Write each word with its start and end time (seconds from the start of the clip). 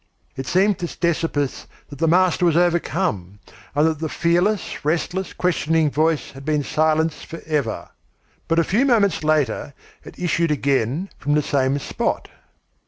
It 0.35 0.47
seemed 0.47 0.79
to 0.79 0.87
Ctesippus 0.87 1.67
that 1.89 1.99
the 1.99 2.07
master 2.07 2.43
was 2.43 2.57
overcome, 2.57 3.37
and 3.75 3.85
that 3.85 3.99
the 3.99 4.09
fearless, 4.09 4.83
restless, 4.83 5.31
questioning 5.31 5.91
voice 5.91 6.31
had 6.31 6.43
been 6.43 6.63
silenced 6.63 7.23
forever. 7.27 7.89
But 8.47 8.57
a 8.57 8.63
few 8.63 8.83
moments 8.83 9.23
later 9.23 9.75
it 10.03 10.17
issued 10.17 10.49
again 10.49 11.11
from 11.19 11.35
the 11.35 11.43
same 11.43 11.77
spot. 11.77 12.29